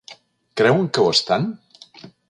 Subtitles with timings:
[0.61, 1.49] Creuen que ho estan?